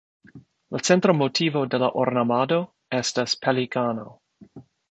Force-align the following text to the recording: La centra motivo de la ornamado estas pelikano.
La 0.75 0.79
centra 0.89 1.13
motivo 1.17 1.61
de 1.75 1.81
la 1.85 1.91
ornamado 2.05 2.59
estas 3.03 3.39
pelikano. 3.45 4.11